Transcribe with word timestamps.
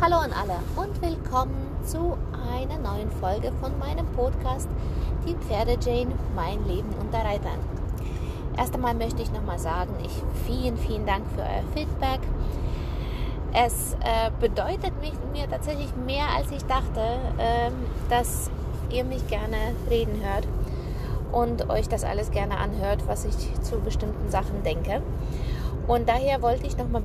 Hallo 0.00 0.16
an 0.16 0.32
alle 0.32 0.58
und 0.76 1.00
willkommen 1.00 1.68
zu 1.86 2.18
einer 2.52 2.78
neuen 2.78 3.10
Folge 3.12 3.52
von 3.60 3.78
meinem 3.78 4.04
Podcast 4.08 4.68
Die 5.26 5.34
Pferde 5.34 5.78
Jane, 5.80 6.12
mein 6.34 6.66
Leben 6.66 6.88
unter 7.00 7.18
Reitern. 7.18 7.58
Erst 8.58 8.74
einmal 8.74 8.94
möchte 8.94 9.22
ich 9.22 9.32
nochmal 9.32 9.58
sagen, 9.58 9.94
ich 10.04 10.12
vielen, 10.46 10.76
vielen 10.76 11.06
Dank 11.06 11.24
für 11.34 11.42
euer 11.42 11.62
Feedback. 11.74 12.20
Es 13.54 13.94
äh, 14.00 14.30
bedeutet 14.40 15.00
mich, 15.00 15.12
mir 15.32 15.48
tatsächlich 15.48 15.94
mehr, 16.04 16.26
als 16.36 16.50
ich 16.50 16.64
dachte, 16.64 17.00
äh, 17.38 17.70
dass 18.10 18.50
ihr 18.90 19.04
mich 19.04 19.26
gerne 19.28 19.56
reden 19.88 20.20
hört 20.22 20.46
und 21.32 21.70
euch 21.70 21.88
das 21.88 22.04
alles 22.04 22.32
gerne 22.32 22.58
anhört, 22.58 23.06
was 23.06 23.24
ich 23.24 23.62
zu 23.62 23.80
bestimmten 23.80 24.28
Sachen 24.28 24.62
denke. 24.64 25.02
Und 25.86 26.08
daher 26.08 26.42
wollte 26.42 26.66
ich 26.66 26.76
nochmal 26.76 27.02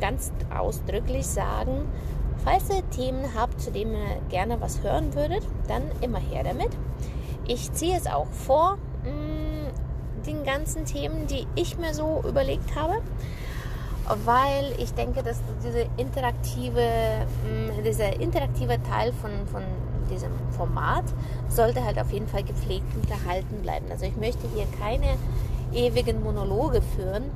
ganz 0.00 0.32
ausdrücklich 0.56 1.26
sagen, 1.26 1.86
falls 2.44 2.70
ihr 2.70 2.88
Themen 2.90 3.34
habt, 3.34 3.60
zu 3.60 3.70
denen 3.70 3.94
ihr 3.94 4.20
gerne 4.28 4.60
was 4.60 4.82
hören 4.82 5.14
würdet, 5.14 5.42
dann 5.68 5.82
immer 6.00 6.18
her 6.18 6.44
damit. 6.44 6.70
Ich 7.46 7.72
ziehe 7.72 7.96
es 7.96 8.06
auch 8.06 8.28
vor, 8.28 8.78
mh, 9.04 9.10
mm, 9.10 10.26
den 10.26 10.44
ganzen 10.44 10.84
Themen, 10.84 11.26
die 11.26 11.46
ich 11.54 11.78
mir 11.78 11.94
so 11.94 12.22
überlegt 12.28 12.76
habe, 12.76 13.00
weil 14.24 14.74
ich 14.78 14.92
denke, 14.92 15.22
dass 15.22 15.40
diese 15.64 15.86
interaktive, 15.96 17.26
mh, 17.44 17.80
mm, 17.80 17.84
dieser 17.84 18.20
interaktive 18.20 18.82
Teil 18.82 19.12
von, 19.12 19.30
von 19.50 19.62
diesem 20.10 20.32
Format 20.50 21.04
sollte 21.48 21.84
halt 21.84 21.98
auf 21.98 22.12
jeden 22.12 22.26
Fall 22.26 22.42
gepflegt 22.42 22.86
und 22.94 23.06
gehalten 23.06 23.62
bleiben. 23.62 23.86
Also 23.90 24.06
ich 24.06 24.16
möchte 24.16 24.46
hier 24.54 24.66
keine 24.80 25.16
ewigen 25.72 26.22
Monologe 26.22 26.82
führen, 26.82 27.30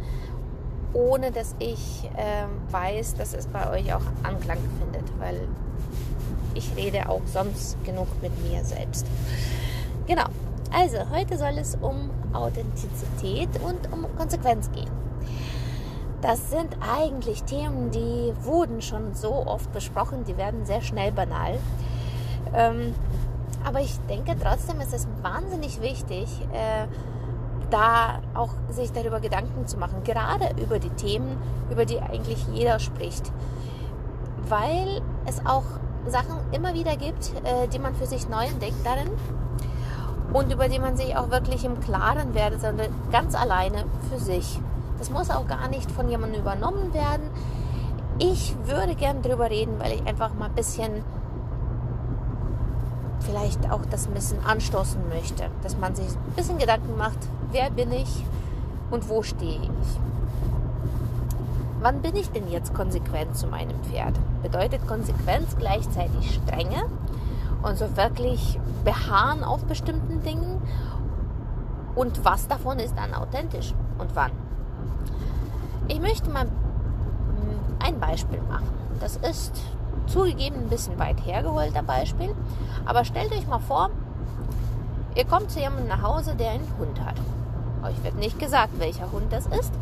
ohne 0.95 1.31
dass 1.31 1.55
ich 1.59 2.09
äh, 2.17 2.73
weiß, 2.73 3.15
dass 3.17 3.35
es 3.35 3.47
bei 3.47 3.69
euch 3.71 3.93
auch 3.93 4.03
Anklang 4.23 4.59
findet, 4.79 5.19
weil 5.19 5.41
ich 6.55 6.75
rede 6.77 7.09
auch 7.09 7.23
sonst 7.27 7.77
genug 7.85 8.09
mit 8.23 8.33
mir 8.43 8.65
selbst. 8.65 9.07
Genau. 10.07 10.25
Also, 10.73 10.99
heute 11.11 11.37
soll 11.39 11.59
es 11.59 11.77
um 11.81 12.11
Authentizität 12.33 13.49
und 13.63 13.93
um 13.93 14.07
Konsequenz 14.17 14.71
gehen. 14.73 14.91
Das 16.21 16.51
sind 16.51 16.77
eigentlich 16.81 17.43
Themen, 17.45 17.91
die 17.91 18.33
wurden 18.43 18.81
schon 18.81 19.15
so 19.15 19.47
oft 19.47 19.73
besprochen, 19.73 20.25
die 20.25 20.37
werden 20.37 20.65
sehr 20.65 20.81
schnell 20.81 21.13
banal. 21.13 21.59
Ähm, 22.55 22.95
aber 23.65 23.81
ich 23.81 23.99
denke 24.09 24.35
trotzdem 24.41 24.81
ist 24.81 24.95
es 24.95 25.07
wahnsinnig 25.23 25.81
wichtig, 25.81 26.29
äh, 26.53 26.87
da 27.71 28.21
auch 28.35 28.51
sich 28.71 28.93
darüber 28.93 29.21
Gedanken 29.21 29.67
zu 29.67 29.77
machen, 29.79 30.03
gerade 30.05 30.51
über 30.61 30.79
die 30.79 30.91
Themen, 30.91 31.37
über 31.71 31.85
die 31.85 32.01
eigentlich 32.01 32.47
jeder 32.53 32.79
spricht. 32.79 33.33
Weil 34.49 35.01
es 35.27 35.45
auch 35.47 35.65
Sachen 36.07 36.37
immer 36.53 36.75
wieder 36.75 36.97
gibt, 36.97 37.33
äh, 37.45 37.69
die 37.69 37.79
man 37.79 37.95
für 37.95 38.07
sich 38.07 38.29
neu 38.29 38.45
entdeckt 38.45 38.85
darin 38.85 39.11
und 40.33 40.53
über 40.53 40.69
die 40.69 40.79
man 40.79 40.97
sich 40.97 41.17
auch 41.17 41.31
wirklich 41.31 41.65
im 41.65 41.81
Klaren 41.81 42.35
werde, 42.35 42.59
sondern 42.59 42.89
ganz 43.11 43.35
alleine 43.35 43.85
für 44.11 44.19
sich. 44.19 44.61
Das 44.99 45.11
muss 45.11 45.31
auch 45.31 45.47
gar 45.47 45.69
nicht 45.69 45.91
von 45.91 46.09
jemandem 46.09 46.41
übernommen 46.41 46.93
werden. 46.93 47.31
Ich 48.19 48.55
würde 48.65 48.95
gern 48.95 49.23
drüber 49.23 49.51
reden, 49.51 49.79
weil 49.79 49.93
ich 49.93 50.07
einfach 50.07 50.35
mal 50.35 50.47
ein 50.47 50.55
bisschen 50.55 51.05
vielleicht 53.21 53.71
auch 53.71 53.81
das 53.91 54.07
ein 54.07 54.15
bisschen 54.15 54.45
anstoßen 54.45 55.09
möchte, 55.09 55.45
dass 55.63 55.77
man 55.79 55.95
sich 55.95 56.09
ein 56.09 56.33
bisschen 56.37 56.59
Gedanken 56.59 56.97
macht, 56.97 57.19
wer 57.55 57.71
bin 57.71 57.93
ich 57.93 58.25
und 58.91 59.09
wo 59.09 59.23
stehe 59.23 59.63
ich. 59.63 60.01
Wann 61.81 62.03
bin 62.03 62.17
ich 62.17 62.31
denn 62.31 62.51
jetzt 62.51 62.75
konsequent 62.75 63.37
zu 63.37 63.47
meinem 63.47 63.81
Pferd? 63.85 64.19
Bedeutet 64.43 64.87
Konsequenz 64.89 65.57
gleichzeitig 65.57 66.35
Strenge 66.35 66.85
und 67.63 67.79
so 67.79 67.97
wirklich 67.97 68.59
beharren 68.85 69.45
auf 69.45 69.65
bestimmten 69.67 70.21
Dingen? 70.23 70.61
Und 71.95 72.25
was 72.25 72.49
davon 72.49 72.81
ist 72.81 72.99
dann 72.99 73.15
authentisch 73.15 73.73
und 73.99 74.17
wann? 74.17 74.33
Ich 75.87 76.01
möchte 76.01 76.31
mal 76.31 76.49
ein 77.79 78.01
Beispiel 78.01 78.41
machen. 78.49 78.69
Das 78.99 79.17
ist 79.17 79.53
zugegeben 80.09 80.57
ein 80.57 80.69
bisschen 80.69 80.99
weit 80.99 81.25
hergeholter 81.25 81.85
Beispiel. 81.85 82.35
Aber 82.85 83.05
stellt 83.05 83.31
euch 83.31 83.47
mal 83.47 83.61
vor, 83.61 83.91
ihr 85.15 85.25
kommt 85.25 85.53
zu 85.53 85.61
jemandem 85.61 85.87
nach 85.87 86.03
Hause, 86.03 86.35
der 86.35 86.51
einen 86.51 86.69
Hund 86.79 87.01
hat. 87.05 87.17
Wird 88.15 88.25
nicht 88.25 88.39
gesagt, 88.39 88.79
welcher 88.79 89.11
Hund 89.13 89.33
das 89.33 89.47
ist. 89.47 89.73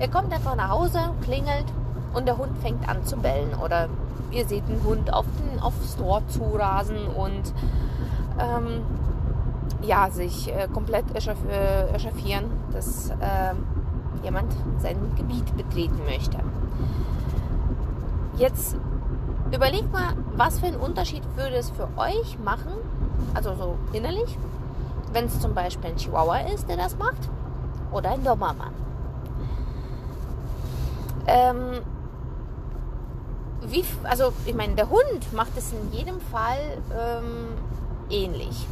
Ihr 0.00 0.08
kommt 0.08 0.32
einfach 0.32 0.56
nach 0.56 0.70
Hause, 0.70 0.98
klingelt 1.22 1.66
und 2.14 2.26
der 2.26 2.38
Hund 2.38 2.56
fängt 2.58 2.88
an 2.88 3.04
zu 3.04 3.16
bellen. 3.16 3.54
Oder 3.62 3.88
ihr 4.30 4.46
seht 4.46 4.64
einen 4.68 4.82
Hund 4.84 5.12
auf 5.12 5.26
den, 5.38 5.60
aufs 5.60 5.96
Tor 5.96 6.22
zurasen 6.28 7.06
und 7.08 7.52
ähm, 8.38 8.82
ja, 9.82 10.10
sich 10.10 10.48
äh, 10.48 10.68
komplett 10.72 11.04
echauffieren, 11.14 12.44
dass 12.72 13.10
äh, 13.10 13.54
jemand 14.22 14.52
sein 14.78 14.96
Gebiet 15.16 15.56
betreten 15.56 16.00
möchte. 16.06 16.38
Jetzt 18.36 18.76
Überlegt 19.52 19.90
mal, 19.92 20.12
was 20.36 20.60
für 20.60 20.66
einen 20.66 20.76
Unterschied 20.76 21.22
würde 21.36 21.56
es 21.56 21.70
für 21.70 21.88
euch 21.96 22.38
machen, 22.44 22.72
also 23.32 23.54
so 23.54 23.78
innerlich, 23.94 24.36
wenn 25.12 25.24
es 25.24 25.40
zum 25.40 25.54
Beispiel 25.54 25.90
ein 25.90 25.96
Chihuahua 25.96 26.40
ist, 26.40 26.68
der 26.68 26.76
das 26.76 26.98
macht, 26.98 27.30
oder 27.92 28.10
ein 28.10 28.24
Dobermann. 28.24 28.72
Ähm, 31.26 31.80
wie, 33.62 33.84
also 34.04 34.32
ich 34.46 34.54
meine, 34.54 34.74
der 34.74 34.88
Hund 34.88 35.32
macht 35.32 35.56
es 35.56 35.72
in 35.72 35.92
jedem 35.92 36.20
Fall 36.20 36.78
ähm, 36.92 37.48
ähnlich. 38.08 38.66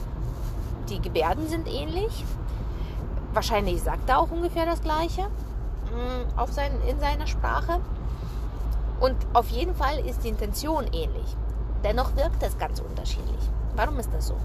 Die 0.89 1.01
Gebärden 1.01 1.49
sind 1.49 1.69
ähnlich. 1.69 2.25
Wahrscheinlich 3.35 3.83
sagt 3.83 4.09
er 4.09 4.19
auch 4.21 4.31
ungefähr 4.31 4.65
das 4.65 4.81
Gleiche 4.81 5.23
mm, 5.23 6.39
auf 6.39 6.53
sein, 6.53 6.73
in 6.89 6.99
seiner 7.01 7.27
Sprache. 7.27 7.81
Und 9.01 9.17
auf 9.35 9.51
jeden 9.51 9.75
Fall 9.75 9.99
ist 10.07 10.25
die 10.25 10.29
Intention 10.29 10.85
ähnlich. 10.87 11.37
Dennoch 11.85 12.17
wirkt 12.17 12.43
das 12.43 12.57
ganz 12.57 12.81
unterschiedlich. 12.81 13.51
Warum 13.75 13.99
ist 13.99 14.11
das 14.15 14.29
so? 14.29 14.37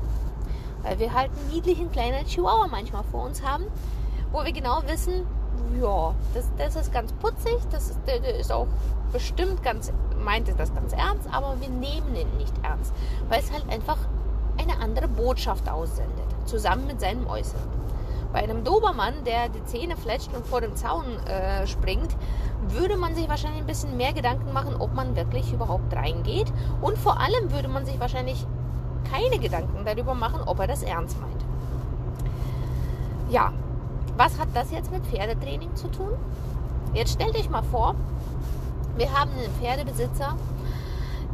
Weil 0.83 0.99
wir 0.99 1.13
halt 1.13 1.31
einen 1.31 1.49
niedlichen 1.53 1.91
kleinen 1.91 2.25
Chihuahua 2.25 2.67
manchmal 2.67 3.03
vor 3.03 3.23
uns 3.23 3.41
haben, 3.43 3.65
wo 4.31 4.43
wir 4.43 4.51
genau 4.51 4.81
wissen, 4.85 5.25
ja, 5.81 6.13
das, 6.33 6.49
das 6.57 6.75
ist 6.75 6.93
ganz 6.93 7.11
putzig, 7.13 7.57
das 7.71 7.91
ist, 7.91 7.99
der, 8.07 8.23
ist 8.37 8.51
auch 8.51 8.67
bestimmt 9.11 9.63
ganz, 9.63 9.91
meint 10.23 10.47
das 10.57 10.73
ganz 10.73 10.93
ernst, 10.93 11.27
aber 11.31 11.59
wir 11.59 11.69
nehmen 11.69 12.15
ihn 12.15 12.37
nicht 12.37 12.53
ernst, 12.63 12.93
weil 13.29 13.39
es 13.39 13.51
halt 13.51 13.69
einfach 13.69 13.97
eine 14.57 14.79
andere 14.81 15.07
Botschaft 15.07 15.69
aussendet, 15.69 16.25
zusammen 16.45 16.87
mit 16.87 16.99
seinem 16.99 17.27
Äußeren. 17.27 17.81
Bei 18.31 18.39
einem 18.39 18.63
Dobermann, 18.63 19.25
der 19.25 19.49
die 19.49 19.63
Zähne 19.65 19.97
fletscht 19.97 20.33
und 20.33 20.45
vor 20.45 20.61
dem 20.61 20.75
Zaun 20.75 21.05
äh, 21.27 21.67
springt, 21.67 22.15
würde 22.69 22.95
man 22.95 23.13
sich 23.13 23.27
wahrscheinlich 23.27 23.61
ein 23.61 23.67
bisschen 23.67 23.97
mehr 23.97 24.13
Gedanken 24.13 24.53
machen, 24.53 24.75
ob 24.79 24.93
man 24.93 25.17
wirklich 25.17 25.51
überhaupt 25.51 25.93
reingeht. 25.93 26.51
Und 26.79 26.97
vor 26.97 27.19
allem 27.19 27.51
würde 27.51 27.67
man 27.67 27.85
sich 27.85 27.99
wahrscheinlich 27.99 28.45
keine 29.11 29.37
Gedanken 29.39 29.83
darüber 29.83 30.13
machen, 30.13 30.41
ob 30.45 30.59
er 30.59 30.67
das 30.67 30.83
ernst 30.83 31.19
meint. 31.19 31.43
Ja, 33.29 33.51
was 34.21 34.37
hat 34.37 34.49
das 34.53 34.69
jetzt 34.69 34.91
mit 34.91 35.03
Pferdetraining 35.07 35.75
zu 35.75 35.87
tun? 35.87 36.11
Jetzt 36.93 37.13
stellt 37.13 37.35
euch 37.35 37.49
mal 37.49 37.63
vor, 37.63 37.95
wir 38.95 39.11
haben 39.11 39.31
einen 39.31 39.51
Pferdebesitzer, 39.59 40.37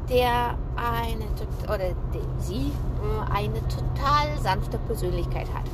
der 0.09 0.55
eine 0.77 1.25
oder 1.65 1.89
sie 2.39 2.71
äh, 2.71 3.35
eine 3.35 3.59
total 3.67 4.39
sanfte 4.41 4.77
Persönlichkeit 4.77 5.47
hat 5.53 5.65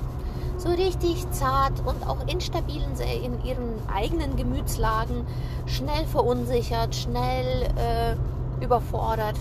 so 0.57 0.69
richtig 0.69 1.29
zart 1.31 1.85
und 1.85 2.07
auch 2.07 2.25
instabil 2.27 2.81
in 3.23 3.43
ihren 3.43 3.73
eigenen 3.93 4.37
Gemütslagen, 4.37 5.25
schnell 5.65 6.05
verunsichert, 6.05 6.95
schnell 6.95 7.63
äh, 7.75 8.63
überfordert, 8.63 9.35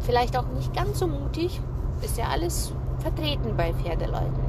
vielleicht 0.00 0.36
auch 0.38 0.46
nicht 0.54 0.72
ganz 0.72 1.00
so 1.00 1.08
mutig, 1.08 1.60
ist 2.02 2.16
ja 2.16 2.28
alles 2.28 2.72
vertreten 3.00 3.56
bei 3.56 3.74
Pferdeleuten. 3.74 4.45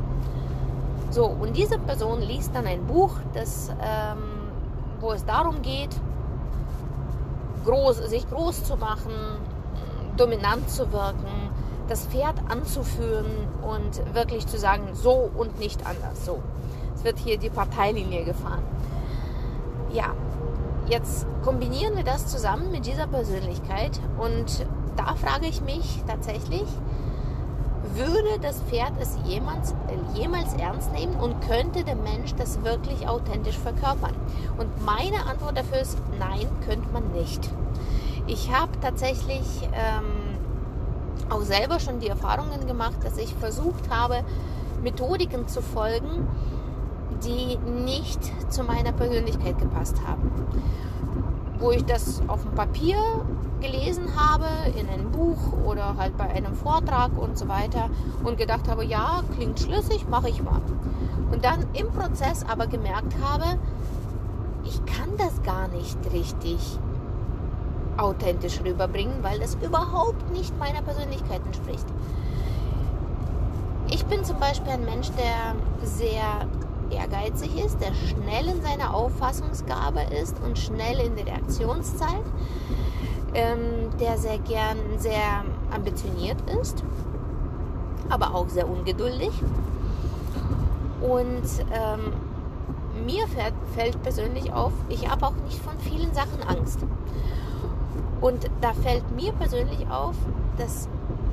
So, 1.09 1.25
und 1.25 1.55
diese 1.55 1.79
Person 1.79 2.21
liest 2.21 2.53
dann 2.53 2.67
ein 2.67 2.85
Buch, 2.85 3.11
das, 3.33 3.69
ähm, 3.81 4.17
wo 4.99 5.11
es 5.11 5.25
darum 5.25 5.61
geht, 5.61 5.89
groß, 7.65 7.97
sich 8.09 8.29
groß 8.29 8.63
zu 8.63 8.75
machen, 8.75 9.11
dominant 10.17 10.69
zu 10.69 10.91
wirken, 10.91 11.27
das 11.87 12.05
Pferd 12.07 12.35
anzuführen 12.49 13.25
und 13.61 14.13
wirklich 14.13 14.45
zu 14.47 14.57
sagen, 14.57 14.89
so 14.93 15.29
und 15.37 15.59
nicht 15.59 15.85
anders. 15.85 16.25
So. 16.25 16.39
Es 16.95 17.03
wird 17.03 17.19
hier 17.19 17.37
die 17.37 17.49
Parteilinie 17.49 18.25
gefahren. 18.25 18.63
Ja, 19.91 20.13
jetzt 20.89 21.25
kombinieren 21.43 21.95
wir 21.95 22.03
das 22.03 22.27
zusammen 22.27 22.71
mit 22.71 22.85
dieser 22.85 23.07
Persönlichkeit 23.07 23.99
und 24.17 24.65
da 24.97 25.15
frage 25.15 25.45
ich 25.47 25.61
mich 25.61 26.03
tatsächlich, 26.07 26.65
würde 27.95 28.39
das 28.41 28.61
Pferd 28.63 28.93
es 28.99 29.17
jemals, 29.25 29.73
jemals 30.13 30.53
ernst 30.55 30.91
nehmen 30.93 31.15
und 31.15 31.41
könnte 31.41 31.83
der 31.83 31.95
Mensch 31.95 32.33
das 32.35 32.63
wirklich 32.63 33.07
authentisch 33.07 33.57
verkörpern? 33.57 34.13
Und 34.57 34.85
meine 34.85 35.25
Antwort 35.25 35.57
dafür 35.57 35.79
ist, 35.79 35.97
nein, 36.19 36.47
könnte 36.65 36.87
man 36.91 37.11
nicht. 37.11 37.49
Ich 38.27 38.51
habe 38.51 38.71
tatsächlich 38.81 39.45
ähm, 39.73 40.37
auch 41.29 41.41
selber 41.41 41.79
schon 41.79 41.99
die 41.99 42.07
Erfahrungen 42.07 42.67
gemacht, 42.67 42.97
dass 43.03 43.17
ich 43.17 43.33
versucht 43.35 43.89
habe, 43.89 44.23
Methodiken 44.83 45.47
zu 45.47 45.61
folgen, 45.61 46.27
die 47.23 47.57
nicht 47.83 48.19
zu 48.51 48.63
meiner 48.63 48.91
Persönlichkeit 48.91 49.57
gepasst 49.57 49.95
haben. 50.05 50.31
Wo 51.59 51.71
ich 51.71 51.85
das 51.85 52.21
auf 52.27 52.43
dem 52.43 52.51
Papier 52.51 52.97
gelesen 53.61 54.15
habe, 54.37 54.77
in 54.77 54.87
einem 54.89 55.11
Buch 55.11 55.37
oder 55.65 55.95
halt 55.97 56.17
bei 56.17 56.25
einem 56.25 56.53
Vortrag 56.53 57.11
und 57.17 57.37
so 57.37 57.47
weiter 57.47 57.89
und 58.23 58.37
gedacht 58.37 58.67
habe, 58.67 58.85
ja, 58.85 59.23
klingt 59.35 59.59
schlüssig, 59.59 60.07
mache 60.09 60.29
ich 60.29 60.43
mal. 60.43 60.61
Und 61.31 61.43
dann 61.43 61.65
im 61.73 61.91
Prozess 61.91 62.45
aber 62.47 62.67
gemerkt 62.67 63.13
habe, 63.21 63.57
ich 64.63 64.85
kann 64.85 65.09
das 65.17 65.41
gar 65.43 65.67
nicht 65.69 65.97
richtig 66.13 66.79
authentisch 67.97 68.61
rüberbringen, 68.63 69.23
weil 69.23 69.39
das 69.39 69.55
überhaupt 69.55 70.31
nicht 70.31 70.57
meiner 70.59 70.81
Persönlichkeit 70.81 71.41
entspricht. 71.45 71.85
Ich 73.89 74.05
bin 74.05 74.23
zum 74.23 74.37
Beispiel 74.39 74.73
ein 74.73 74.85
Mensch, 74.85 75.09
der 75.11 75.55
sehr 75.87 76.45
ehrgeizig 76.91 77.57
ist, 77.57 77.79
der 77.81 77.93
schnell 77.93 78.47
in 78.47 78.61
seiner 78.61 78.93
Auffassungsgabe 78.93 80.01
ist 80.21 80.35
und 80.45 80.57
schnell 80.57 80.99
in 80.99 81.15
der 81.15 81.25
Reaktionszeit, 81.25 82.23
ähm, 83.37 83.91
der 83.99 84.17
sehr 84.17 84.39
gern 84.39 84.77
sehr 84.97 85.45
ambitioniert 85.71 86.37
ist, 86.59 86.83
aber 88.09 88.33
auch 88.33 88.49
sehr 88.49 88.67
ungeduldig. 88.67 89.31
Und 91.01 91.43
ähm, 91.71 93.05
mir 93.05 93.27
fällt, 93.27 93.53
fällt 93.75 94.01
persönlich 94.01 94.51
auf, 94.51 94.73
ich 94.89 95.07
habe 95.07 95.27
auch 95.27 95.35
nicht 95.45 95.59
von 95.61 95.77
vielen 95.79 96.11
Sachen 96.15 96.41
Angst. 96.47 96.79
Und 98.21 98.49
da 98.61 98.73
fällt 98.73 99.09
mir 99.15 99.31
persönlich 99.33 99.87
auf, 99.87 100.15
dass 100.57 100.89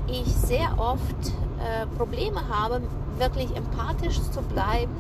ich 0.07 0.27
sehr 0.27 0.79
oft 0.79 1.33
äh, 1.59 1.87
Probleme 1.97 2.47
habe, 2.51 2.83
wirklich 3.19 3.57
empathisch 3.57 4.21
zu 4.31 4.43
bleiben 4.43 4.93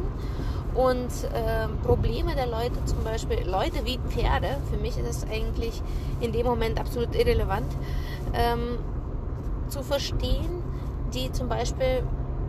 und 0.74 1.08
äh, 1.32 1.68
Probleme 1.86 2.34
der 2.34 2.46
Leute, 2.46 2.84
zum 2.84 3.04
Beispiel 3.04 3.38
Leute 3.48 3.84
wie 3.84 3.98
Pferde, 4.08 4.58
für 4.70 4.76
mich 4.76 4.98
ist 4.98 5.08
es 5.08 5.26
eigentlich 5.30 5.80
in 6.20 6.32
dem 6.32 6.46
Moment 6.46 6.80
absolut 6.80 7.14
irrelevant, 7.14 7.70
ähm, 8.34 8.78
zu 9.68 9.82
verstehen, 9.82 10.62
die 11.14 11.30
zum 11.30 11.48
Beispiel 11.48 12.02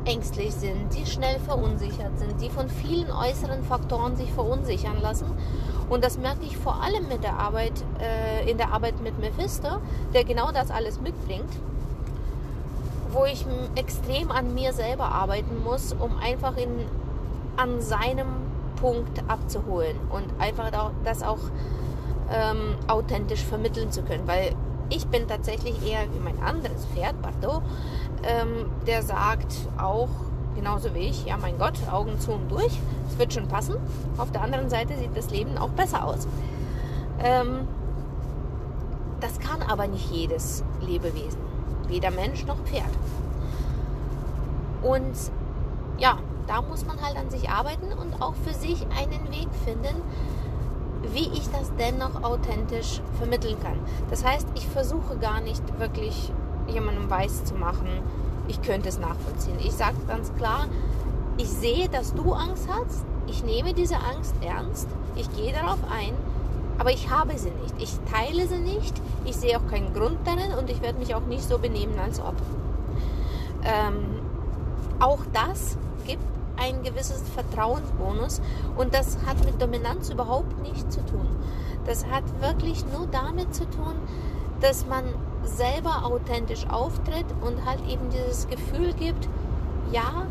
ängstlich 0.06 0.54
sind, 0.54 0.96
die 0.96 1.06
schnell 1.06 1.40
verunsichert 1.40 2.18
sind, 2.18 2.40
die 2.42 2.50
von 2.50 2.70
vielen 2.70 3.12
äußeren 3.12 3.64
Faktoren 3.64 4.16
sich 4.16 4.32
verunsichern 4.32 5.02
lassen. 5.02 5.28
Und 5.90 6.04
das 6.04 6.18
merke 6.18 6.46
ich 6.46 6.58
vor 6.58 6.82
allem 6.82 7.08
mit 7.08 7.24
der 7.24 7.38
Arbeit, 7.38 7.74
äh, 8.00 8.50
in 8.50 8.58
der 8.58 8.72
Arbeit 8.72 9.02
mit 9.02 9.20
Mephisto, 9.20 9.78
der 10.14 10.24
genau 10.24 10.52
das 10.52 10.72
alles 10.72 11.00
mitbringt, 11.00 11.50
wo 13.12 13.26
ich 13.26 13.46
extrem 13.76 14.32
an 14.32 14.54
mir 14.54 14.74
selber 14.74 15.06
arbeiten 15.06 15.64
muss, 15.64 15.94
um 15.94 16.18
einfach 16.18 16.58
in, 16.58 16.70
an 17.58 17.82
seinem 17.82 18.28
Punkt 18.76 19.24
abzuholen 19.28 19.98
und 20.10 20.26
einfach 20.40 20.72
das 21.04 21.24
auch 21.24 21.40
ähm, 22.32 22.76
authentisch 22.88 23.44
vermitteln 23.44 23.92
zu 23.92 24.02
können, 24.04 24.28
weil 24.28 24.56
ich 24.90 25.08
bin 25.08 25.28
tatsächlich 25.28 25.76
eher 25.88 26.02
wie 26.14 26.20
mein 26.20 26.40
anderes 26.44 26.86
Pferd, 26.94 27.20
Bardot, 27.22 27.64
ähm, 28.24 28.70
der 28.86 29.02
sagt 29.02 29.54
auch, 29.78 30.10
genauso 30.56 30.94
wie 30.94 31.00
ich, 31.00 31.26
ja 31.26 31.38
mein 31.38 31.58
Gott, 31.58 31.74
Augen 31.92 32.20
zu 32.20 32.34
und 32.34 32.50
durch, 32.50 32.80
es 33.10 33.18
wird 33.18 33.34
schon 33.34 33.48
passen. 33.48 33.76
Auf 34.18 34.32
der 34.32 34.42
anderen 34.42 34.70
Seite 34.70 34.96
sieht 34.98 35.16
das 35.16 35.30
Leben 35.32 35.58
auch 35.58 35.70
besser 35.70 36.06
aus. 36.06 36.28
Ähm, 37.24 37.68
das 39.22 39.40
kann 39.40 39.62
aber 39.64 39.88
nicht 39.88 40.12
jedes 40.12 40.64
Lebewesen, 40.82 41.40
weder 41.88 42.12
Mensch 42.12 42.46
noch 42.46 42.58
Pferd. 42.66 42.90
Und 44.84 45.16
ja, 45.98 46.20
da 46.48 46.62
muss 46.62 46.86
man 46.86 47.02
halt 47.02 47.18
an 47.18 47.30
sich 47.30 47.50
arbeiten 47.50 47.92
und 47.94 48.22
auch 48.22 48.34
für 48.46 48.54
sich 48.54 48.86
einen 48.98 49.32
Weg 49.32 49.48
finden, 49.64 50.02
wie 51.14 51.30
ich 51.30 51.50
das 51.52 51.72
dennoch 51.78 52.24
authentisch 52.24 53.02
vermitteln 53.18 53.58
kann. 53.62 53.80
Das 54.10 54.24
heißt, 54.24 54.48
ich 54.56 54.68
versuche 54.68 55.18
gar 55.18 55.42
nicht 55.42 55.80
wirklich 55.80 56.32
jemandem 56.68 57.10
weiß 57.10 57.46
zu 57.46 57.54
machen, 57.56 57.88
ich 58.48 58.62
könnte 58.62 58.90
es 58.90 59.00
nachvollziehen. 59.00 59.58
Ich 59.60 59.74
sage 59.74 59.98
ganz 60.08 60.34
klar, 60.36 60.68
ich 61.38 61.50
sehe, 61.50 61.90
dass 61.90 62.14
du 62.14 62.34
Angst 62.34 62.68
hast, 62.70 63.06
ich 63.28 63.44
nehme 63.44 63.74
diese 63.74 63.96
Angst 63.96 64.36
ernst, 64.42 64.88
ich 65.16 65.30
gehe 65.36 65.52
darauf 65.54 65.80
ein, 65.92 66.14
aber 66.78 66.92
ich 66.92 67.10
habe 67.10 67.38
sie 67.38 67.52
nicht. 67.52 67.76
Ich 67.80 67.98
teile 68.12 68.48
sie 68.48 68.60
nicht, 68.60 68.94
ich 69.26 69.36
sehe 69.36 69.58
auch 69.58 69.68
keinen 69.68 69.94
Grund 69.94 70.18
darin 70.26 70.54
und 70.58 70.70
ich 70.70 70.82
werde 70.82 71.00
mich 71.00 71.16
auch 71.16 71.26
nicht 71.26 71.44
so 71.44 71.58
benehmen, 71.58 71.98
als 72.00 72.20
ob. 72.20 72.36
Ähm, 73.64 74.20
auch 75.00 75.20
das 75.34 75.78
ein 76.58 76.84
gewisses 76.84 77.24
Vertrauensbonus 77.34 78.42
und 78.78 78.94
das 78.94 79.18
hat 79.26 79.44
mit 79.46 79.62
Dominanz 79.62 80.10
überhaupt 80.10 80.62
nichts 80.62 80.96
zu 80.96 81.06
tun. 81.06 81.28
Das 81.86 82.06
hat 82.08 82.24
wirklich 82.42 82.84
nur 82.92 83.08
damit 83.08 83.54
zu 83.54 83.66
tun, 83.70 83.94
dass 84.62 84.86
man 84.88 85.04
selber 85.44 86.06
authentisch 86.06 86.66
auftritt 86.70 87.26
und 87.42 87.66
halt 87.66 87.80
eben 87.88 88.10
dieses 88.10 88.48
Gefühl 88.48 88.94
gibt, 88.94 89.28
ja, 89.92 90.26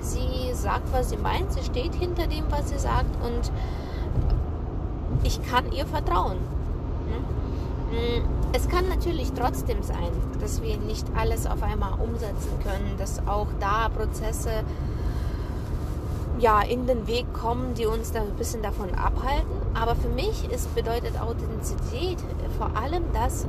sie 0.00 0.52
sagt, 0.52 0.92
was 0.92 1.10
sie 1.10 1.16
meint, 1.16 1.52
sie 1.52 1.62
steht 1.62 1.94
hinter 1.94 2.26
dem, 2.26 2.44
was 2.50 2.68
sie 2.68 2.78
sagt 2.78 3.16
und 3.24 3.50
ich 5.22 5.42
kann 5.42 5.72
ihr 5.72 5.86
vertrauen. 5.86 6.36
Es 8.52 8.68
kann 8.68 8.88
natürlich 8.88 9.32
trotzdem 9.32 9.82
sein, 9.82 10.12
dass 10.40 10.62
wir 10.62 10.76
nicht 10.76 11.06
alles 11.16 11.46
auf 11.46 11.62
einmal 11.62 11.94
umsetzen 11.94 12.50
können, 12.62 12.94
dass 12.98 13.26
auch 13.26 13.46
da 13.60 13.88
Prozesse 13.88 14.62
ja, 16.38 16.60
in 16.60 16.86
den 16.86 17.06
Weg 17.06 17.32
kommen, 17.32 17.74
die 17.74 17.86
uns 17.86 18.12
da 18.12 18.20
ein 18.20 18.36
bisschen 18.36 18.62
davon 18.62 18.94
abhalten. 18.94 19.50
Aber 19.74 19.94
für 19.94 20.08
mich 20.08 20.50
ist, 20.50 20.74
bedeutet 20.74 21.20
Authentizität 21.20 22.18
vor 22.56 22.70
allem 22.76 23.04
das, 23.12 23.46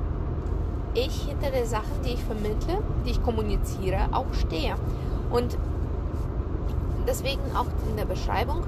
ich 0.93 1.23
hinter 1.23 1.51
den 1.51 1.65
Sachen, 1.65 2.01
die 2.03 2.13
ich 2.13 2.23
vermittle, 2.23 2.79
die 3.05 3.11
ich 3.11 3.23
kommuniziere, 3.23 4.09
auch 4.11 4.33
stehe. 4.33 4.75
Und 5.29 5.57
deswegen 7.07 7.41
auch 7.55 7.67
in 7.89 7.95
der 7.95 8.05
Beschreibung, 8.05 8.63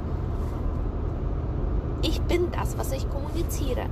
ich 2.03 2.21
bin 2.21 2.51
das, 2.51 2.77
was 2.77 2.91
ich 2.91 3.09
kommuniziere. 3.09 3.83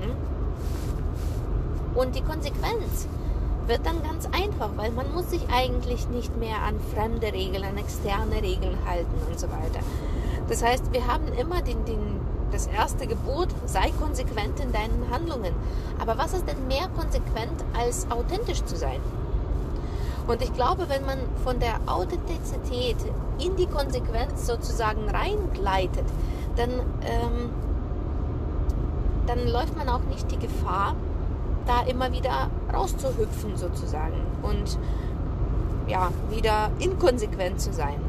Hm? 0.00 0.16
Und 1.94 2.14
die 2.14 2.22
Konsequenz 2.22 3.06
wird 3.66 3.86
dann 3.86 4.02
ganz 4.02 4.26
einfach, 4.26 4.70
weil 4.76 4.90
man 4.90 5.12
muss 5.12 5.30
sich 5.30 5.42
eigentlich 5.50 6.08
nicht 6.08 6.36
mehr 6.36 6.62
an 6.62 6.78
fremde 6.94 7.32
Regeln, 7.32 7.64
an 7.64 7.78
externe 7.78 8.42
Regeln 8.42 8.76
halten 8.86 9.14
und 9.28 9.38
so 9.38 9.46
weiter. 9.48 9.80
Das 10.48 10.62
heißt, 10.62 10.92
wir 10.92 11.06
haben 11.06 11.28
immer 11.38 11.62
den, 11.62 11.84
den, 11.84 12.20
das 12.52 12.66
erste 12.66 13.06
Gebot, 13.06 13.48
sei 13.66 13.90
konsequent 13.98 14.60
in 14.60 14.72
deinen 14.72 15.10
Handlungen. 15.10 15.54
Aber 15.98 16.18
was 16.18 16.34
ist 16.34 16.46
denn 16.46 16.66
mehr 16.66 16.88
konsequent, 16.96 17.64
als 17.76 18.10
authentisch 18.10 18.64
zu 18.64 18.76
sein? 18.76 19.00
Und 20.26 20.42
ich 20.42 20.52
glaube, 20.54 20.88
wenn 20.88 21.04
man 21.04 21.18
von 21.42 21.60
der 21.60 21.80
Authentizität 21.86 22.96
in 23.38 23.56
die 23.56 23.66
Konsequenz 23.66 24.46
sozusagen 24.46 25.08
reingleitet, 25.08 26.04
dann, 26.56 26.70
ähm, 26.70 27.50
dann 29.26 29.46
läuft 29.48 29.76
man 29.76 29.88
auch 29.88 30.02
nicht 30.10 30.30
die 30.30 30.38
Gefahr, 30.38 30.94
da 31.66 31.82
immer 31.82 32.12
wieder 32.12 32.50
rauszuhüpfen 32.72 33.56
sozusagen 33.56 34.20
und 34.42 34.78
ja, 35.86 36.10
wieder 36.30 36.70
inkonsequent 36.78 37.60
zu 37.60 37.72
sein. 37.72 38.00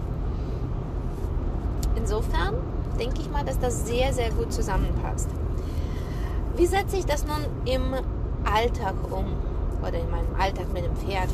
Insofern 1.95 2.55
denke 2.99 3.21
ich 3.21 3.29
mal, 3.29 3.43
dass 3.43 3.59
das 3.59 3.85
sehr, 3.85 4.13
sehr 4.13 4.31
gut 4.31 4.53
zusammenpasst. 4.53 5.29
Wie 6.55 6.65
setze 6.65 6.97
ich 6.97 7.05
das 7.05 7.25
nun 7.25 7.45
im 7.65 7.93
Alltag 8.45 8.95
um 9.11 9.25
oder 9.81 9.99
in 9.99 10.09
meinem 10.09 10.35
Alltag 10.39 10.71
mit 10.73 10.85
dem 10.85 10.95
Pferd? 10.95 11.29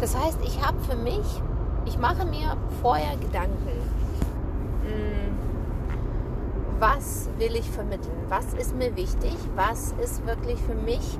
Das 0.00 0.16
heißt, 0.16 0.38
ich 0.44 0.64
habe 0.64 0.78
für 0.88 0.96
mich, 0.96 1.26
ich 1.84 1.98
mache 1.98 2.24
mir 2.24 2.56
vorher 2.80 3.16
Gedanken. 3.16 3.97
Was 6.80 7.28
will 7.38 7.56
ich 7.56 7.68
vermitteln? 7.68 8.14
Was 8.28 8.54
ist 8.54 8.76
mir 8.76 8.94
wichtig? 8.94 9.34
Was 9.56 9.94
ist 10.00 10.24
wirklich 10.26 10.60
für 10.60 10.76
mich 10.76 11.18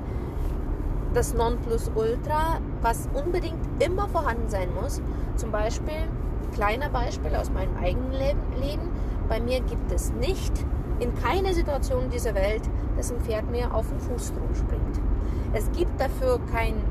das 1.13 1.33
Nonplusultra, 1.33 2.61
was 2.81 3.09
unbedingt 3.13 3.59
immer 3.83 4.07
vorhanden 4.07 4.47
sein 4.47 4.69
muss? 4.81 5.01
Zum 5.35 5.51
Beispiel, 5.51 6.07
kleiner 6.53 6.87
Beispiel 6.89 7.35
aus 7.35 7.51
meinem 7.51 7.75
eigenen 7.75 8.13
Leben. 8.13 8.89
Bei 9.27 9.41
mir 9.41 9.59
gibt 9.59 9.91
es 9.91 10.13
nicht 10.13 10.53
in 11.01 11.13
keiner 11.15 11.53
Situation 11.53 12.09
dieser 12.09 12.35
Welt, 12.35 12.63
dass 12.95 13.11
ein 13.11 13.19
Pferd 13.19 13.51
mir 13.51 13.73
auf 13.73 13.89
den 13.89 13.99
Fuß 13.99 14.27
springt. 14.53 15.01
Es 15.51 15.69
gibt 15.73 15.99
dafür 15.99 16.39
keinen 16.53 16.81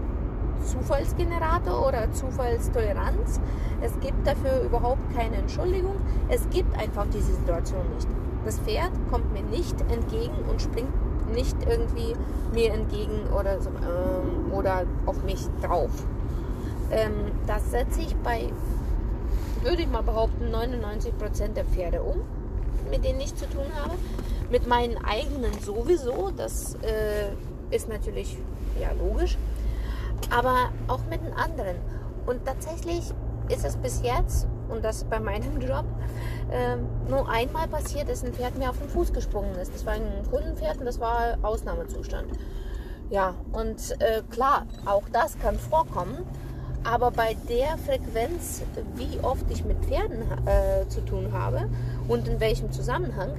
Zufallsgenerator 0.62 1.86
oder 1.86 2.12
Zufallstoleranz. 2.12 3.40
Es 3.80 3.98
gibt 4.00 4.26
dafür 4.26 4.60
überhaupt 4.62 5.14
keine 5.16 5.36
Entschuldigung. 5.36 5.96
Es 6.28 6.46
gibt 6.50 6.76
einfach 6.78 7.06
diese 7.06 7.32
Situation 7.32 7.88
nicht. 7.94 8.17
Das 8.48 8.60
Pferd 8.60 8.92
kommt 9.10 9.30
mir 9.34 9.42
nicht 9.42 9.78
entgegen 9.90 10.32
und 10.48 10.62
springt 10.62 10.94
nicht 11.34 11.54
irgendwie 11.68 12.14
mir 12.54 12.72
entgegen 12.72 13.26
oder, 13.38 13.60
so, 13.60 13.68
ähm, 13.68 14.50
oder 14.54 14.86
auf 15.04 15.22
mich 15.22 15.40
drauf. 15.60 15.90
Ähm, 16.90 17.12
das 17.46 17.70
setze 17.70 18.00
ich 18.00 18.16
bei, 18.16 18.48
würde 19.60 19.82
ich 19.82 19.88
mal 19.88 20.02
behaupten, 20.02 20.46
99% 20.46 21.48
der 21.48 21.66
Pferde 21.66 22.02
um, 22.02 22.22
mit 22.90 23.04
denen 23.04 23.20
ich 23.20 23.36
zu 23.36 23.44
tun 23.50 23.66
habe. 23.82 23.96
Mit 24.50 24.66
meinen 24.66 24.96
eigenen 25.04 25.52
sowieso, 25.60 26.30
das 26.34 26.74
äh, 26.76 27.28
ist 27.68 27.90
natürlich 27.90 28.38
ja 28.80 28.92
logisch, 28.92 29.36
aber 30.30 30.70
auch 30.86 31.04
mit 31.10 31.22
den 31.22 31.34
anderen. 31.34 31.76
Und 32.24 32.46
tatsächlich 32.46 33.12
ist 33.50 33.66
es 33.66 33.76
bis 33.76 34.00
jetzt, 34.00 34.46
und 34.68 34.84
das 34.84 35.04
bei 35.04 35.20
meinem 35.20 35.60
Job, 35.60 35.84
äh, 36.50 36.76
nur 37.08 37.28
einmal 37.28 37.68
passiert, 37.68 38.08
dass 38.08 38.24
ein 38.24 38.32
Pferd 38.32 38.56
mir 38.58 38.70
auf 38.70 38.78
den 38.78 38.88
Fuß 38.88 39.12
gesprungen 39.12 39.54
ist. 39.56 39.74
Das 39.74 39.84
war 39.86 39.94
ein 39.94 40.22
Kundenpferd 40.30 40.78
und 40.78 40.86
das 40.86 41.00
war 41.00 41.38
Ausnahmezustand. 41.42 42.26
Ja, 43.10 43.34
und 43.52 43.96
äh, 44.00 44.22
klar, 44.30 44.66
auch 44.84 45.08
das 45.12 45.38
kann 45.38 45.58
vorkommen. 45.58 46.26
Aber 46.84 47.10
bei 47.10 47.36
der 47.48 47.76
Frequenz, 47.78 48.62
wie 48.94 49.18
oft 49.20 49.44
ich 49.50 49.64
mit 49.64 49.84
Pferden 49.84 50.22
äh, 50.46 50.88
zu 50.88 51.00
tun 51.04 51.32
habe 51.32 51.68
und 52.06 52.28
in 52.28 52.40
welchem 52.40 52.70
Zusammenhang, 52.70 53.30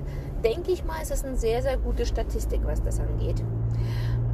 denke 0.44 0.72
ich 0.72 0.84
mal, 0.84 1.02
ist 1.02 1.12
es 1.12 1.24
eine 1.24 1.38
sehr, 1.38 1.62
sehr 1.62 1.78
gute 1.78 2.06
Statistik, 2.06 2.62
was 2.66 2.84
das 2.84 3.00
angeht. 3.00 3.42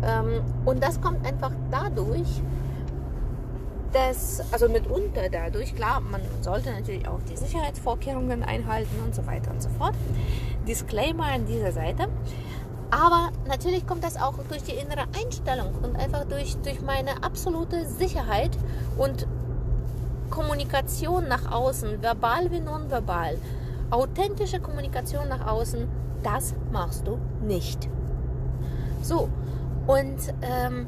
Ähm, 0.03 0.41
und 0.65 0.83
das 0.83 1.01
kommt 1.01 1.25
einfach 1.25 1.51
dadurch, 1.71 2.41
dass, 3.93 4.41
also 4.51 4.67
mitunter 4.67 5.29
dadurch, 5.31 5.75
klar, 5.75 6.01
man 6.01 6.21
sollte 6.41 6.71
natürlich 6.71 7.07
auch 7.07 7.19
die 7.29 7.37
Sicherheitsvorkehrungen 7.37 8.43
einhalten 8.43 8.99
und 9.03 9.15
so 9.15 9.25
weiter 9.25 9.51
und 9.51 9.61
so 9.61 9.69
fort. 9.69 9.95
Disclaimer 10.67 11.25
an 11.25 11.45
dieser 11.45 11.71
Seite. 11.71 12.07
Aber 12.91 13.29
natürlich 13.47 13.87
kommt 13.87 14.03
das 14.03 14.17
auch 14.17 14.35
durch 14.49 14.63
die 14.63 14.73
innere 14.73 15.05
Einstellung 15.19 15.73
und 15.81 15.95
einfach 15.95 16.25
durch, 16.25 16.55
durch 16.57 16.81
meine 16.81 17.23
absolute 17.23 17.85
Sicherheit 17.85 18.57
und 18.97 19.27
Kommunikation 20.29 21.27
nach 21.27 21.51
außen, 21.51 22.01
verbal 22.01 22.51
wie 22.51 22.59
nonverbal. 22.59 23.37
Authentische 23.91 24.59
Kommunikation 24.59 25.27
nach 25.29 25.47
außen, 25.47 25.87
das 26.23 26.55
machst 26.71 27.07
du 27.07 27.19
nicht. 27.41 27.87
So, 29.01 29.29
und 29.87 30.17
ähm, 30.41 30.87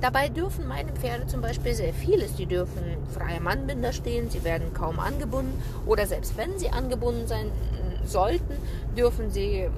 dabei 0.00 0.28
dürfen 0.28 0.66
meine 0.66 0.92
Pferde 0.92 1.26
zum 1.26 1.40
Beispiel 1.40 1.74
sehr 1.74 1.92
vieles. 1.92 2.34
Die 2.36 2.46
dürfen 2.46 2.82
freie 3.12 3.40
Mannbinder 3.40 3.92
stehen, 3.92 4.30
sie 4.30 4.44
werden 4.44 4.72
kaum 4.74 4.98
angebunden 5.00 5.60
oder 5.86 6.06
selbst 6.06 6.36
wenn 6.36 6.58
sie 6.58 6.70
angebunden 6.70 7.26
sein 7.26 7.50
sollten, 8.04 8.54
dürfen 8.96 9.30
sie 9.30 9.68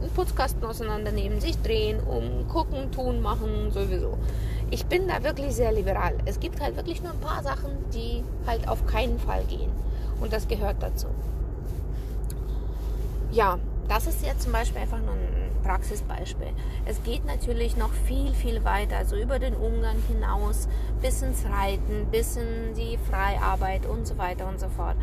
einen 0.00 0.10
Putzkasten 0.12 0.64
auseinandernehmen, 0.64 1.40
sich 1.40 1.60
drehen, 1.60 2.00
um 2.00 2.48
gucken, 2.48 2.90
tun, 2.92 3.20
machen, 3.20 3.70
sowieso. 3.70 4.16
Ich 4.70 4.86
bin 4.86 5.08
da 5.08 5.22
wirklich 5.24 5.54
sehr 5.54 5.72
liberal. 5.72 6.14
Es 6.24 6.40
gibt 6.40 6.60
halt 6.60 6.76
wirklich 6.76 7.02
nur 7.02 7.12
ein 7.12 7.20
paar 7.20 7.42
Sachen, 7.42 7.70
die 7.92 8.22
halt 8.46 8.68
auf 8.68 8.86
keinen 8.86 9.18
Fall 9.18 9.42
gehen. 9.44 9.70
Und 10.20 10.32
das 10.32 10.46
gehört 10.46 10.76
dazu. 10.80 11.08
Ja, 13.32 13.58
das 13.88 14.06
ist 14.06 14.24
jetzt 14.24 14.42
zum 14.42 14.52
Beispiel 14.52 14.80
einfach 14.80 15.00
nur 15.00 15.12
ein 15.12 15.29
Praxisbeispiel. 15.70 16.48
Es 16.84 17.00
geht 17.04 17.24
natürlich 17.24 17.76
noch 17.76 17.92
viel, 17.92 18.34
viel 18.34 18.64
weiter, 18.64 18.96
also 18.96 19.14
über 19.14 19.38
den 19.38 19.54
Umgang 19.54 19.96
hinaus, 20.08 20.68
bis 21.00 21.22
ins 21.22 21.44
Reiten, 21.44 22.08
bis 22.10 22.36
in 22.36 22.74
die 22.74 22.98
Freiarbeit 22.98 23.86
und 23.86 24.04
so 24.04 24.18
weiter 24.18 24.48
und 24.48 24.58
so 24.58 24.68
fort. 24.68 24.96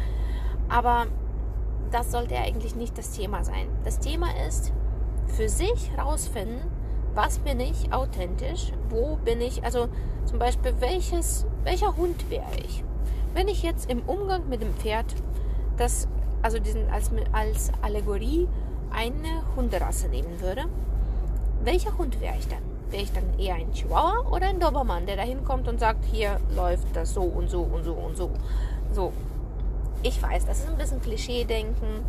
Aber 0.67 1.07
das 1.91 2.12
sollte 2.12 2.36
eigentlich 2.36 2.75
nicht 2.75 2.97
das 2.97 3.12
Thema 3.12 3.45
sein. 3.45 3.69
Das 3.86 4.00
Thema 4.00 4.27
ist, 4.45 4.74
für 5.27 5.47
sich 5.47 5.89
herausfinden, 5.95 6.59
was 7.15 7.39
bin 7.39 7.62
ich 7.62 7.93
authentisch, 7.93 8.74
wo 8.89 9.15
bin 9.24 9.39
ich, 9.39 9.63
also 9.63 9.88
zum 10.25 10.38
Beispiel 10.38 10.74
welches, 10.79 11.45
welcher 11.63 11.95
Hund 11.95 12.29
wäre 12.29 12.57
ich. 12.65 12.83
Wenn 13.33 13.47
ich 13.47 13.63
jetzt 13.63 13.89
im 13.89 14.01
Umgang 14.01 14.50
mit 14.50 14.62
dem 14.62 14.74
Pferd 14.74 15.15
das, 15.77 16.09
also 16.41 16.59
diesen 16.59 16.89
als, 16.89 17.09
als 17.31 17.71
Allegorie 17.81 18.50
eine 18.91 19.44
Hunderasse 19.56 20.08
nehmen 20.08 20.39
würde, 20.41 20.65
welcher 21.63 21.98
Hund 21.98 22.20
wäre 22.22 22.36
ich 22.38 22.48
dann? 22.48 22.62
Wäre 22.89 23.03
ich 23.03 23.12
dann 23.12 23.38
eher 23.38 23.56
ein 23.56 23.72
Chihuahua 23.74 24.29
oder 24.32 24.48
ein 24.48 24.60
Dobermann, 24.60 25.06
der 25.06 25.17
da 25.17 25.24
hinkommt 25.24 25.67
und 25.67 25.79
sagt, 25.79 26.06
hier 26.06 26.39
läuft 26.56 26.96
das 26.96 27.13
so 27.13 27.22
und 27.22 27.50
so 27.50 27.62
und 27.62 27.84
so 27.84 27.94
und 27.94 28.15
so. 28.15 28.32
So. 28.94 29.13
Ich 30.03 30.22
weiß, 30.22 30.46
das 30.46 30.60
ist 30.60 30.70
ein 30.70 30.77
bisschen 30.77 31.01
Klischee-Denken 31.01 32.06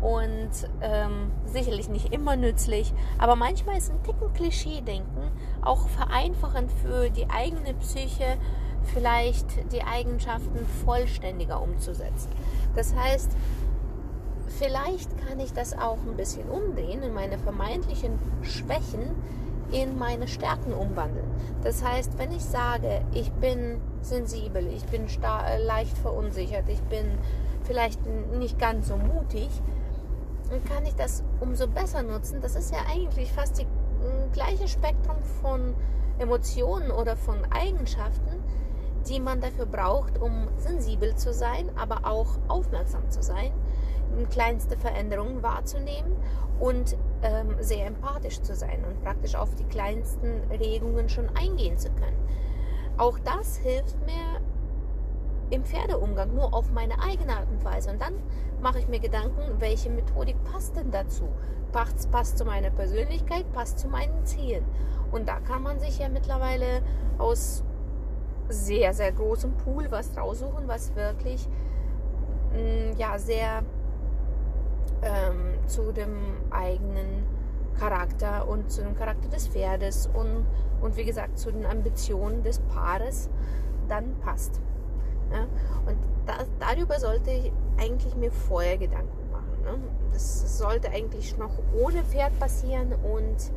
und 0.00 0.50
ähm, 0.80 1.32
sicherlich 1.46 1.88
nicht 1.88 2.12
immer 2.12 2.36
nützlich, 2.36 2.92
aber 3.18 3.34
manchmal 3.34 3.76
ist 3.76 3.90
ein 3.90 4.02
Ticken 4.04 4.32
Klischee-Denken 4.32 5.22
auch 5.62 5.88
vereinfachend 5.88 6.70
für 6.70 7.10
die 7.10 7.28
eigene 7.28 7.74
Psyche, 7.74 8.36
vielleicht 8.94 9.72
die 9.72 9.82
Eigenschaften 9.82 10.64
vollständiger 10.84 11.60
umzusetzen. 11.60 12.30
Das 12.74 12.94
heißt, 12.94 13.32
vielleicht 14.58 15.10
kann 15.26 15.38
ich 15.40 15.52
das 15.52 15.76
auch 15.76 15.98
ein 16.06 16.16
bisschen 16.16 16.48
umdrehen 16.48 17.02
und 17.02 17.14
meine 17.14 17.38
vermeintlichen 17.38 18.18
Schwächen 18.42 19.14
in 19.72 19.98
meine 19.98 20.28
Stärken 20.28 20.72
umwandeln. 20.72 21.26
Das 21.62 21.84
heißt, 21.84 22.18
wenn 22.18 22.30
ich 22.32 22.44
sage, 22.44 23.02
ich 23.12 23.32
bin 23.32 23.80
sensibel, 24.00 24.66
ich 24.68 24.84
bin 24.86 25.06
leicht 25.66 25.98
verunsichert, 25.98 26.68
ich 26.68 26.80
bin 26.82 27.18
vielleicht 27.64 28.00
nicht 28.38 28.58
ganz 28.58 28.88
so 28.88 28.96
mutig, 28.96 29.48
dann 30.50 30.64
kann 30.64 30.86
ich 30.86 30.94
das 30.94 31.24
umso 31.40 31.66
besser 31.66 32.02
nutzen. 32.02 32.40
Das 32.40 32.54
ist 32.54 32.72
ja 32.72 32.78
eigentlich 32.90 33.32
fast 33.32 33.58
das 33.58 33.66
gleiche 34.32 34.68
Spektrum 34.68 35.16
von 35.42 35.74
Emotionen 36.18 36.92
oder 36.92 37.16
von 37.16 37.36
Eigenschaften, 37.50 38.42
die 39.08 39.18
man 39.18 39.40
dafür 39.40 39.66
braucht, 39.66 40.18
um 40.18 40.48
sensibel 40.56 41.16
zu 41.16 41.32
sein, 41.32 41.70
aber 41.76 42.06
auch 42.08 42.38
aufmerksam 42.48 43.10
zu 43.10 43.22
sein 43.22 43.52
kleinste 44.30 44.76
Veränderungen 44.76 45.42
wahrzunehmen 45.42 46.16
und 46.58 46.96
ähm, 47.22 47.56
sehr 47.60 47.86
empathisch 47.86 48.40
zu 48.40 48.54
sein 48.54 48.84
und 48.84 49.02
praktisch 49.02 49.34
auf 49.34 49.54
die 49.54 49.64
kleinsten 49.64 50.42
Regungen 50.50 51.08
schon 51.08 51.28
eingehen 51.36 51.76
zu 51.76 51.90
können. 51.90 52.16
Auch 52.98 53.18
das 53.18 53.58
hilft 53.58 53.98
mir 54.06 54.40
im 55.50 55.64
Pferdeumgang 55.64 56.34
nur 56.34 56.54
auf 56.54 56.72
meine 56.72 57.00
eigene 57.00 57.36
Art 57.36 57.48
und 57.50 57.64
Weise. 57.64 57.90
Und 57.90 58.00
dann 58.00 58.14
mache 58.60 58.78
ich 58.78 58.88
mir 58.88 59.00
Gedanken, 59.00 59.42
welche 59.58 59.90
Methodik 59.90 60.36
passt 60.44 60.76
denn 60.76 60.90
dazu? 60.90 61.28
Passt, 61.72 62.10
passt 62.10 62.38
zu 62.38 62.44
meiner 62.44 62.70
Persönlichkeit, 62.70 63.50
passt 63.52 63.78
zu 63.78 63.88
meinen 63.88 64.24
Zielen. 64.24 64.64
Und 65.12 65.28
da 65.28 65.40
kann 65.40 65.62
man 65.62 65.78
sich 65.78 65.98
ja 65.98 66.08
mittlerweile 66.08 66.82
aus 67.18 67.62
sehr, 68.48 68.94
sehr 68.94 69.12
großem 69.12 69.56
Pool 69.58 69.90
was 69.90 70.16
raussuchen, 70.16 70.68
was 70.68 70.94
wirklich 70.94 71.46
mm, 72.52 72.96
ja, 72.96 73.18
sehr 73.18 73.62
ähm, 75.02 75.54
zu 75.66 75.92
dem 75.92 76.16
eigenen 76.50 77.24
Charakter 77.78 78.48
und 78.48 78.70
zu 78.70 78.82
dem 78.82 78.96
Charakter 78.96 79.28
des 79.28 79.48
Pferdes 79.48 80.08
und, 80.14 80.46
und 80.80 80.96
wie 80.96 81.04
gesagt 81.04 81.38
zu 81.38 81.52
den 81.52 81.66
Ambitionen 81.66 82.42
des 82.42 82.58
Paares 82.60 83.28
dann 83.88 84.16
passt. 84.20 84.60
Ja? 85.30 85.42
Und 85.86 85.98
da, 86.26 86.34
darüber 86.58 86.98
sollte 86.98 87.30
ich 87.30 87.52
eigentlich 87.78 88.14
mir 88.16 88.32
vorher 88.32 88.78
Gedanken 88.78 89.30
machen. 89.30 89.62
Ne? 89.62 89.78
Das 90.12 90.58
sollte 90.58 90.90
eigentlich 90.90 91.36
noch 91.36 91.52
ohne 91.74 92.02
Pferd 92.02 92.38
passieren 92.38 92.92
und 92.92 93.52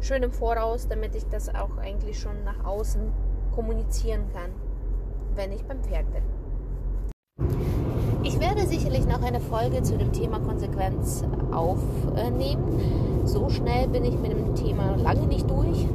schön 0.00 0.22
im 0.22 0.32
Voraus, 0.32 0.88
damit 0.88 1.14
ich 1.14 1.26
das 1.26 1.48
auch 1.54 1.76
eigentlich 1.78 2.18
schon 2.18 2.44
nach 2.44 2.64
außen 2.64 3.12
kommunizieren 3.54 4.24
kann, 4.32 4.50
wenn 5.34 5.52
ich 5.52 5.64
beim 5.64 5.82
Pferd 5.82 6.06
bin. 6.12 6.22
Ich 8.24 8.40
werde 8.40 8.66
sicherlich 8.66 9.06
noch 9.06 9.22
eine 9.22 9.40
Folge 9.40 9.82
zu 9.82 9.96
dem 9.96 10.12
Thema 10.12 10.40
Konsequenz 10.40 11.22
aufnehmen. 11.52 13.22
So 13.24 13.48
schnell 13.48 13.86
bin 13.88 14.04
ich 14.04 14.18
mit 14.18 14.32
dem 14.32 14.54
Thema 14.56 14.96
lange 14.96 15.26
nicht 15.26 15.48
durch. 15.48 15.86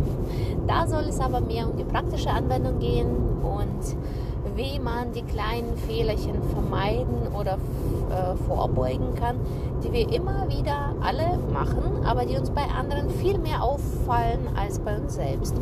Da 0.65 0.87
soll 0.87 1.03
es 1.09 1.19
aber 1.19 1.41
mehr 1.41 1.69
um 1.69 1.75
die 1.75 1.83
praktische 1.83 2.29
Anwendung 2.29 2.79
gehen 2.79 3.07
und 3.43 4.55
wie 4.55 4.79
man 4.79 5.11
die 5.11 5.23
kleinen 5.23 5.75
Fehlerchen 5.87 6.41
vermeiden 6.53 7.27
oder 7.37 7.53
äh, 7.53 8.35
vorbeugen 8.47 9.15
kann, 9.15 9.37
die 9.83 9.91
wir 9.91 10.13
immer 10.13 10.47
wieder 10.47 10.95
alle 11.01 11.39
machen, 11.51 12.05
aber 12.05 12.25
die 12.25 12.37
uns 12.37 12.51
bei 12.51 12.63
anderen 12.63 13.09
viel 13.09 13.37
mehr 13.37 13.63
auffallen 13.63 14.47
als 14.55 14.79
bei 14.79 14.97
uns 14.97 15.15
selbst. 15.15 15.55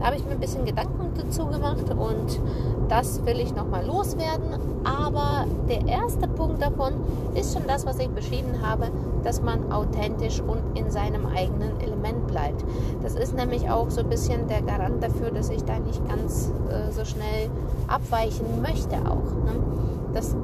Da 0.00 0.06
habe 0.06 0.16
ich 0.16 0.24
mir 0.24 0.32
ein 0.32 0.40
bisschen 0.40 0.64
Gedanken 0.64 1.12
dazu 1.14 1.46
gemacht 1.46 1.84
und 1.90 2.40
das 2.88 3.24
will 3.26 3.38
ich 3.38 3.54
nochmal 3.54 3.84
loswerden. 3.84 4.48
Aber 4.82 5.44
der 5.68 5.86
erste 5.86 6.26
Punkt 6.26 6.62
davon 6.62 6.94
ist 7.34 7.52
schon 7.52 7.66
das, 7.66 7.84
was 7.84 7.98
ich 7.98 8.08
beschrieben 8.08 8.62
habe, 8.62 8.88
dass 9.22 9.42
man 9.42 9.70
authentisch 9.70 10.40
und 10.40 10.58
in 10.74 10.90
seinem 10.90 11.26
eigenen 11.26 11.78
Element 11.80 12.26
bleibt. 12.26 12.64
Das 13.02 13.14
ist 13.14 13.34
nämlich 13.34 13.70
auch 13.70 13.90
so 13.90 14.00
ein 14.00 14.08
bisschen 14.08 14.48
der 14.48 14.62
Garant 14.62 15.02
dafür, 15.02 15.30
dass 15.30 15.50
ich 15.50 15.64
da 15.64 15.78
nicht 15.78 16.06
ganz 16.08 16.50
äh, 16.70 16.90
so 16.90 17.04
schnell 17.04 17.50
abweichen 17.86 18.62
möchte 18.62 18.96
auch. 18.96 19.34
Ne? 19.44 19.62
Das 20.14 20.34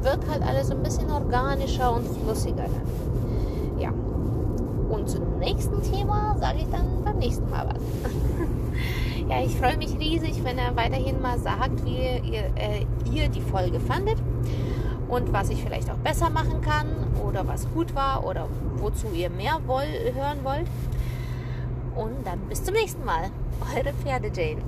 wird 0.00 0.18
halt 0.30 0.42
alles 0.42 0.70
ein 0.70 0.82
bisschen 0.82 1.10
organischer 1.10 1.94
und 1.94 2.06
flüssiger 2.24 2.64
dann. 2.64 3.78
Ja. 3.78 3.90
Und 4.88 5.10
zum 5.10 5.38
nächsten 5.38 5.82
Thema 5.82 6.36
sage 6.40 6.58
ich 6.60 6.70
dann 6.70 7.04
beim 7.04 7.18
nächsten 7.18 7.48
Mal 7.50 7.66
was. 7.66 7.82
ja, 9.28 9.42
ich 9.42 9.56
freue 9.56 9.76
mich 9.76 9.98
riesig, 9.98 10.42
wenn 10.44 10.58
er 10.58 10.76
weiterhin 10.76 11.20
mal 11.20 11.38
sagt, 11.38 11.84
wie 11.84 11.96
ihr, 11.96 12.50
äh, 12.56 12.86
ihr 13.12 13.28
die 13.28 13.40
Folge 13.40 13.80
fandet 13.80 14.18
und 15.08 15.32
was 15.32 15.50
ich 15.50 15.62
vielleicht 15.62 15.90
auch 15.90 15.98
besser 15.98 16.30
machen 16.30 16.60
kann 16.60 16.86
oder 17.22 17.46
was 17.46 17.68
gut 17.72 17.94
war 17.94 18.24
oder 18.24 18.48
wozu 18.76 19.08
ihr 19.14 19.30
mehr 19.30 19.58
woll 19.66 19.86
hören 20.14 20.38
wollt. 20.42 20.66
Und 21.94 22.26
dann 22.26 22.40
bis 22.48 22.64
zum 22.64 22.74
nächsten 22.74 23.04
Mal. 23.04 23.30
Eure 23.76 23.92
Pferde 23.92 24.30
Jane. 24.34 24.62